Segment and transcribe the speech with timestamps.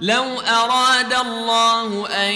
[0.00, 2.32] لو أراد الله أن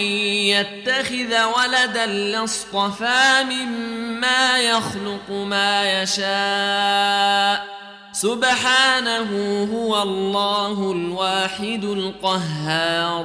[0.55, 7.79] يتخذ ولدا لاصطفى مما يخلق ما يشاء.
[8.12, 9.31] سبحانه
[9.75, 13.25] هو الله الواحد القهار.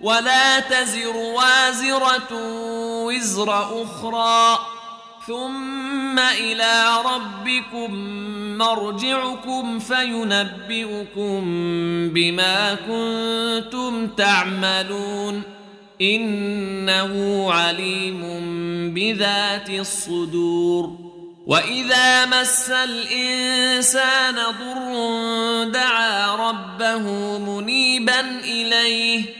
[0.00, 2.28] ولا تزر وازرة
[3.04, 4.58] وزر أخرى.
[5.26, 7.94] ثم إلى ربكم
[8.58, 11.40] مرجعكم فينبئكم
[12.14, 15.42] بما كنتم تعملون.
[16.00, 18.20] إنه عليم
[18.94, 20.96] بذات الصدور.
[21.46, 26.98] وإذا مس الإنسان ضر دعا ربه
[27.38, 29.39] منيبا إليه.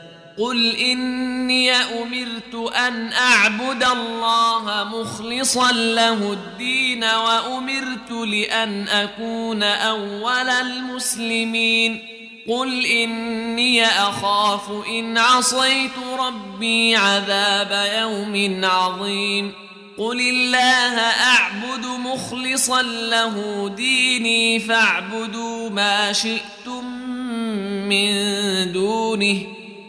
[0.37, 11.99] قل اني امرت ان اعبد الله مخلصا له الدين وامرت لأن اكون اول المسلمين
[12.47, 19.51] قل اني اخاف ان عصيت ربي عذاب يوم عظيم
[19.97, 26.85] قل الله اعبد مخلصا له ديني فاعبدوا ما شئتم
[27.89, 28.11] من
[28.71, 29.60] دونه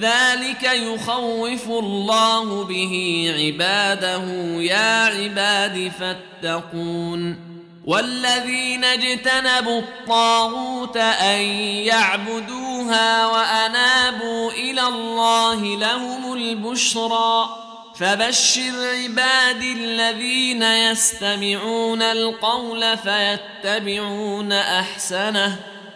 [0.00, 4.24] ذلك يخوف الله به عباده
[4.60, 7.48] يا عباد فاتقون
[7.84, 11.40] والذين اجتنبوا الطاغوت ان
[11.88, 17.48] يعبدوها وانابوا إلى الله لهم البشرى
[17.98, 18.72] فبشر
[19.02, 25.56] عبادي الذين يستمعون القول فيتبعون احسنه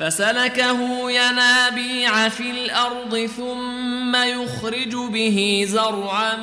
[0.00, 6.36] فسلكه ينابيع في الأرض ثم يخرج به زرعا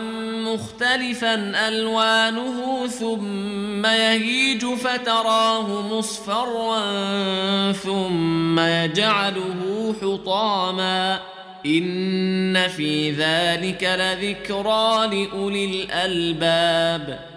[0.54, 6.82] مختلفا ألوانه ثم يهيج فتراه مصفرا
[7.72, 11.20] ثم يجعله حطاما.
[11.66, 17.37] إن في ذلك لذكرى لأولي الألباب.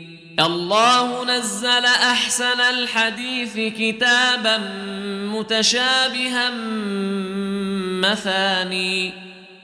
[0.39, 4.57] الله نزل أحسن الحديث كتابا
[5.33, 6.49] متشابها
[8.01, 9.13] مثاني.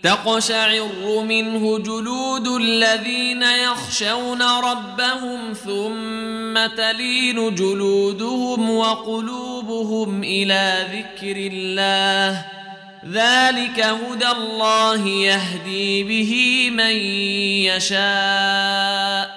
[0.03, 0.89] تقشعر
[1.23, 12.45] منه جلود الذين يخشون ربهم ثم تلين جلودهم وقلوبهم إلى ذكر الله.
[13.11, 16.95] ذلك هدى الله يهدي به من
[17.75, 19.36] يشاء.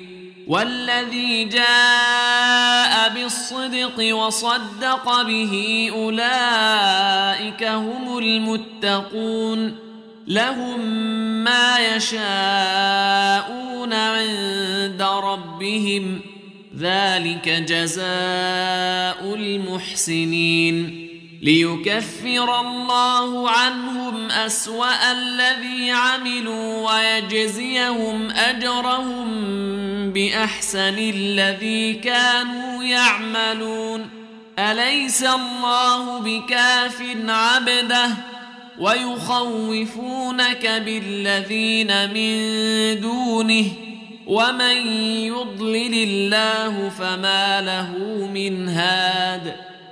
[0.47, 9.75] والذي جاء بالصدق وصدق به أولئك هم المتقون
[10.27, 10.79] لهم
[11.43, 12.23] ما يشاءون
[13.93, 16.19] عند ربهم
[16.77, 21.10] ذلك جزاء المحسنين
[21.41, 29.27] ليكفر الله عنهم أسوأ الذي عملوا ويجزيهم أجرهم
[30.11, 34.09] بأحسن الذي كانوا يعملون.
[34.59, 38.09] أليس الله بكاف عبده؟
[38.79, 42.35] ويخوفونك بالذين من
[43.01, 43.65] دونه.
[44.27, 44.87] ومن
[45.25, 49.70] يضلل الله فما له من هاد.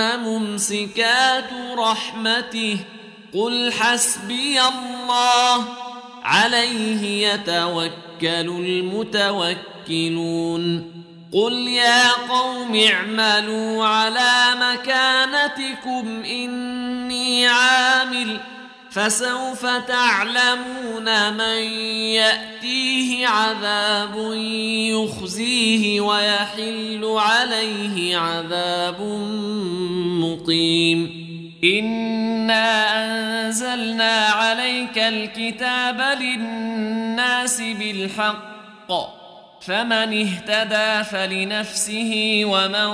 [0.00, 2.78] ممسكات رحمته
[3.34, 5.64] قل حسبي الله
[6.24, 7.90] عليه يتوكل
[9.86, 10.92] المتوكلون
[11.32, 18.40] قل يا قوم اعملوا على مكانتكم إني عامل
[18.96, 21.62] فسوف تعلمون من
[22.16, 24.32] يأتيه عذاب
[24.90, 29.00] يخزيه ويحل عليه عذاب
[30.20, 31.26] مقيم.
[31.64, 38.46] انا انزلنا عليك الكتاب للناس بالحق.
[39.60, 42.88] فمن اهتدى فلنفسه ومن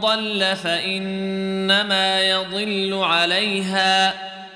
[0.00, 4.31] ضل فانما يضل عليها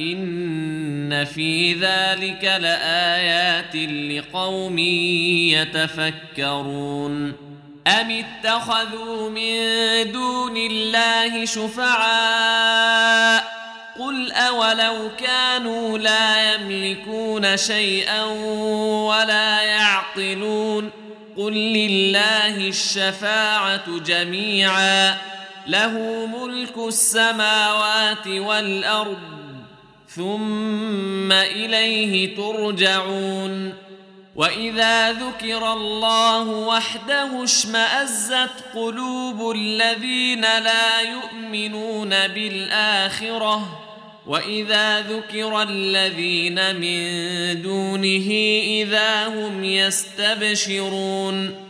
[0.00, 4.78] إن في ذلك لآيات لقوم
[5.58, 7.32] يتفكرون.
[7.86, 13.44] أم اتخذوا من دون الله شفعاء؟
[13.98, 18.24] قل أولو كانوا لا يملكون شيئا
[19.06, 20.90] ولا يعقلون.
[21.36, 25.16] قل لله الشفاعة جميعا.
[25.66, 29.18] له ملك السماوات والأرض.
[30.14, 33.74] ثم إليه ترجعون
[34.36, 43.80] وإذا ذكر الله وحده اشمأزت قلوب الذين لا يؤمنون بالآخرة
[44.26, 48.30] وإذا ذكر الذين من دونه
[48.62, 51.69] إذا هم يستبشرون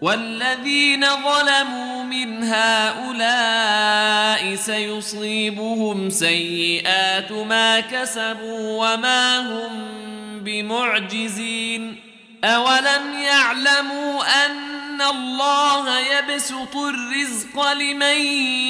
[0.00, 9.98] والذين ظلموا من هؤلاء سيصيبهم سيئات ما كسبوا وما هم
[10.44, 11.96] بمعجزين.
[12.44, 18.20] أولم يعلموا أن الله يبسط الرزق لمن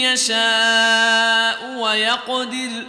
[0.01, 2.85] يشاء ويقدر؟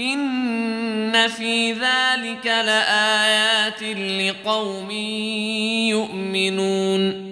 [0.00, 4.90] إن في ذلك لآيات لقوم
[5.90, 7.31] يؤمنون.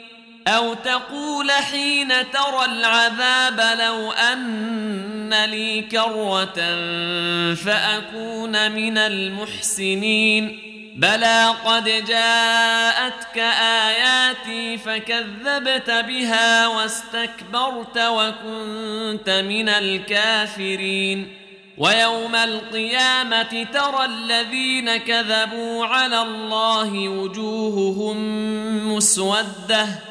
[0.47, 6.59] أو تقول حين ترى العذاب لو أن لي كرة
[7.55, 10.59] فأكون من المحسنين.
[10.95, 13.37] بلى قد جاءتك
[13.87, 21.33] آياتي فكذبت بها واستكبرت وكنت من الكافرين.
[21.77, 28.17] ويوم القيامة ترى الذين كذبوا على الله وجوههم
[28.95, 30.10] مسودة.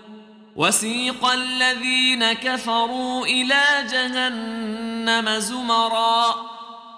[0.55, 6.35] وسيق الذين كفروا إلى جهنم زمرا.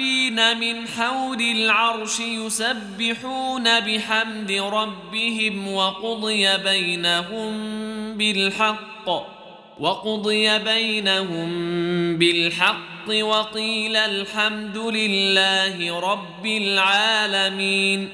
[0.00, 7.52] حافين من حول العرش يسبحون بحمد ربهم وقضي بينهم
[8.16, 9.08] بالحق
[9.80, 11.48] وقضي بينهم
[12.18, 18.08] بالحق وقيل الحمد لله رب العالمين